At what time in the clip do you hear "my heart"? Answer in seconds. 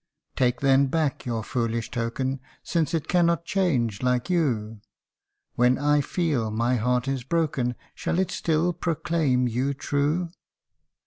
6.49-7.07